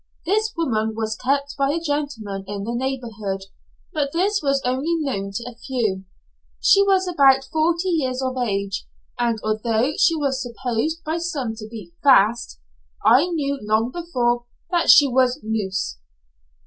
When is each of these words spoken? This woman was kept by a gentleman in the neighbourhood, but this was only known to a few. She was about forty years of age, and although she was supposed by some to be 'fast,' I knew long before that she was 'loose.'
This 0.25 0.51
woman 0.57 0.95
was 0.95 1.15
kept 1.15 1.55
by 1.57 1.73
a 1.73 1.79
gentleman 1.79 2.43
in 2.47 2.63
the 2.63 2.73
neighbourhood, 2.73 3.41
but 3.93 4.11
this 4.13 4.41
was 4.41 4.59
only 4.65 4.95
known 4.95 5.29
to 5.33 5.43
a 5.47 5.55
few. 5.55 6.05
She 6.59 6.81
was 6.81 7.07
about 7.07 7.43
forty 7.51 7.89
years 7.89 8.19
of 8.19 8.35
age, 8.35 8.87
and 9.19 9.37
although 9.43 9.93
she 9.99 10.15
was 10.15 10.41
supposed 10.41 11.03
by 11.03 11.19
some 11.19 11.53
to 11.57 11.67
be 11.69 11.93
'fast,' 12.01 12.59
I 13.05 13.27
knew 13.27 13.59
long 13.61 13.91
before 13.91 14.45
that 14.71 14.89
she 14.89 15.07
was 15.07 15.39
'loose.' 15.43 15.99